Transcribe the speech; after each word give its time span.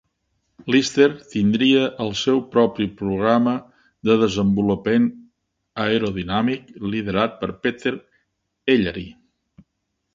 Lister 0.75 1.07
tindria 1.33 1.83
el 2.05 2.09
seu 2.21 2.41
propi 2.55 2.87
programa 3.03 3.53
de 4.11 4.17
desenvolupament 4.25 5.07
aerodinàmic 5.87 6.77
liderat 6.95 7.41
per 7.45 7.55
Peter 7.67 7.97
Elleray. 8.77 9.11